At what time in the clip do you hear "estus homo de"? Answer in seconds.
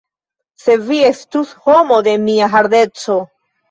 1.11-2.19